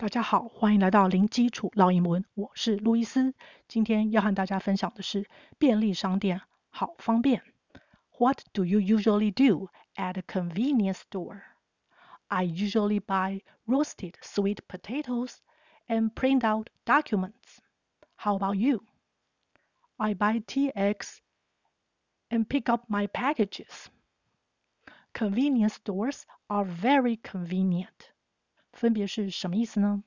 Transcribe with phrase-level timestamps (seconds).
[0.00, 3.34] 大家好，欢迎来到零基础绕英文，我是路易斯。
[3.66, 5.28] 今天要和大家分享的是
[5.58, 6.40] 便利商店
[6.70, 7.42] 好方便。
[8.16, 11.40] What do you usually do at a convenience store?
[12.28, 15.38] I usually buy roasted sweet potatoes
[15.88, 17.58] and print out documents.
[18.14, 18.84] How about you?
[19.96, 21.18] I buy tea eggs
[22.30, 23.90] and pick up my packages.
[25.12, 28.12] Convenience stores are very convenient.
[28.78, 30.04] 分别是什么意思呢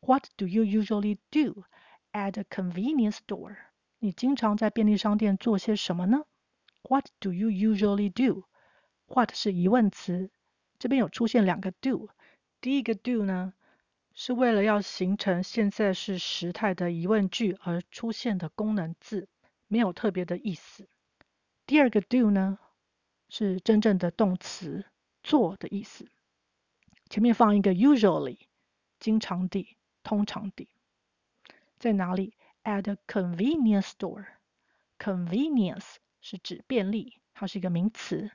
[0.00, 1.62] ？What do you usually do
[2.10, 3.56] at a convenience store？
[4.00, 6.24] 你经常在便利商店做些什么呢
[6.82, 10.32] ？What do you usually do？What 是疑问词，
[10.80, 12.08] 这边有出现两个 do。
[12.60, 13.54] 第一个 do 呢，
[14.14, 19.28] 是为了要形成现在是时态的疑问句而出现的功能字，
[19.68, 20.88] 没有特别的意思。
[21.66, 22.58] 第二个 do 呢，
[23.28, 24.86] 是真正的动词
[25.22, 26.08] 做的意思。
[27.10, 28.38] 前面放一个 usually，
[29.00, 30.68] 经常地、通常地，
[31.76, 34.26] 在哪里？At a convenience store。
[34.96, 38.30] Convenience 是指便利，它是一个名词。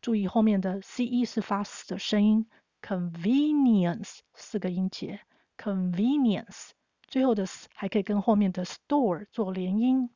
[0.00, 2.48] 注意后面的 ce 是发 s 的声音
[2.80, 5.20] ，convenience 四个音节
[5.58, 6.70] ，convenience
[7.06, 10.08] 最后的 s 还可以跟后面的 store 做连音。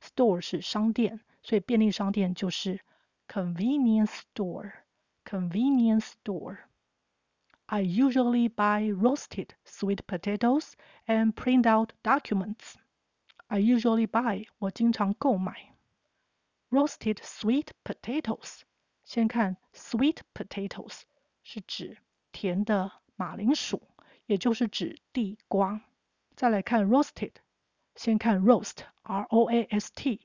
[0.00, 2.78] store 是商店，所以便利商店就是
[3.26, 4.70] convenience store。
[5.24, 6.58] convenience store。
[7.67, 10.73] I usually buy roasted sweet potatoes
[11.07, 12.75] and print out documents.
[13.47, 15.75] I usually buy 我经常购买
[16.69, 18.61] roasted sweet potatoes。
[19.03, 21.01] 先看 sweet potatoes
[21.43, 21.97] 是指
[22.31, 23.81] 甜的马铃薯，
[24.25, 25.81] 也就是指地瓜。
[26.35, 27.33] 再来看 roasted，
[27.95, 30.21] 先看 roast r o a s t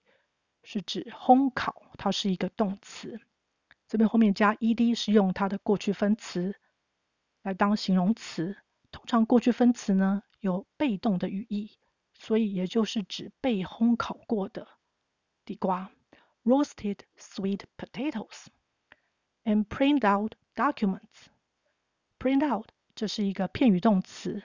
[0.63, 3.21] 是指烘烤，它是一个动词。
[3.89, 6.55] 这边后面加 ed 是用它的过去分词。
[7.44, 8.58] 来当形容词，
[8.92, 11.78] 通常过去分词呢有被动的语义，
[12.14, 14.68] 所以也就是指被烘烤过的
[15.46, 15.92] 地瓜
[16.44, 18.46] ，roasted sweet potatoes。
[19.44, 21.28] And print out documents。
[22.18, 24.42] print out 这是一个片语动词，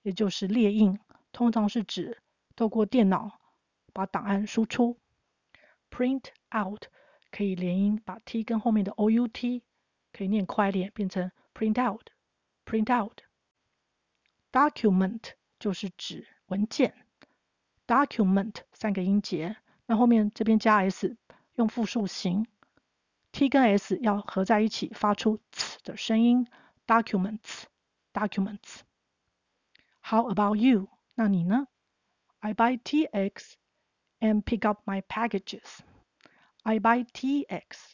[0.00, 0.98] 也就是列印，
[1.32, 2.22] 通常是指
[2.56, 3.38] 透过电脑
[3.92, 4.98] 把档案输出。
[5.90, 6.84] print out
[7.30, 9.62] 可以连音，把 t 跟后面的 out
[10.12, 12.08] 可以念快一点，变成 print out。
[12.68, 13.20] （print out）。
[14.52, 16.94] document 就是指文件
[17.86, 19.56] ，document 三个音节，
[19.86, 21.16] 那后面这边加 s，
[21.54, 22.46] 用复数形
[23.32, 26.46] ，t 跟 s 要合在一起发出 ts 的声音
[26.86, 27.62] ，documents
[28.12, 28.80] documents。
[30.02, 30.88] How about you？
[31.14, 31.68] 那你呢
[32.40, 33.54] ？I buy tea eggs
[34.20, 35.78] and pick up my packages.
[36.64, 37.92] I buy tea eggs，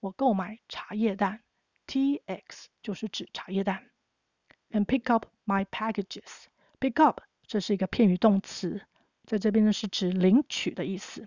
[0.00, 1.42] 我购买茶叶蛋
[1.86, 3.90] ，tea eggs 就是指茶叶蛋。
[4.70, 6.46] And pick up my packages.
[6.80, 8.82] Pick up 这是一个片语动词，
[9.24, 11.26] 在这边呢是指领取的意思。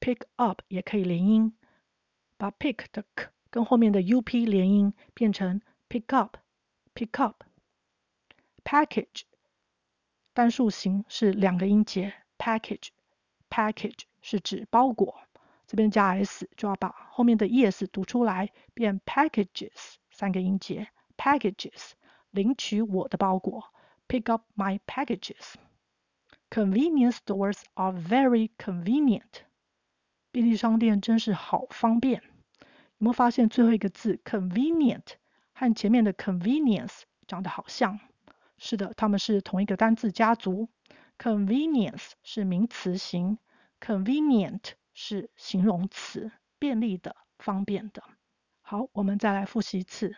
[0.00, 1.56] Pick up 也可以连音，
[2.36, 6.36] 把 pick 的 k 跟后面的 up 连音，变成 pick up。
[6.92, 7.44] Pick up。
[8.64, 9.22] Package
[10.34, 12.88] 单数形是两个音节，package。
[13.48, 15.22] Package 是指包裹，
[15.66, 21.92] 这边加 s 就要把后面的 es 读出来，变 packages 三个音节，packages。
[22.31, 23.73] 领取我的包裹，
[24.07, 29.43] pick up my packages。Convenience stores are very convenient。
[30.31, 32.21] 便利商店真是好方便。
[32.97, 35.03] 有没有发现最后一个字 convenient
[35.53, 37.99] 和前面的 convenience 长得好像？
[38.57, 40.69] 是的，它们是同一个单字家族。
[41.17, 43.37] Convenience 是名词型，
[43.79, 48.03] convenient 是形容词，便利的、方便的。
[48.61, 50.15] 好，我们再来复习一次。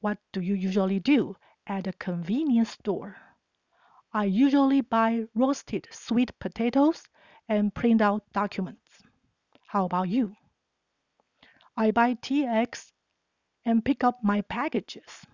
[0.00, 1.36] What do you usually do
[1.67, 3.15] at a convenience store.
[4.13, 7.03] I usually buy roasted sweet potatoes
[7.47, 9.03] and print out documents.
[9.67, 10.35] How about you?
[11.75, 12.91] I buy tea eggs
[13.65, 15.25] and pick up my packages.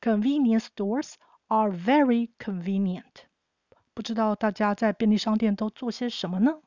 [0.00, 1.16] Convenience stores
[1.48, 3.24] are very convenient.
[3.94, 6.60] 不知道大家在便利商店都做些什么呢？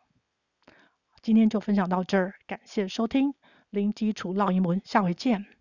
[1.21, 3.35] 今天就分享到这儿，感谢收听
[3.69, 5.60] 零基础绕英文，下回见。